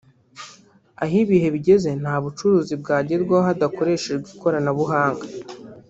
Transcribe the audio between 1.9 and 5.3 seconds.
nta bucuruzi bwagerwaho hadakoreshejwe ikoranabuhanga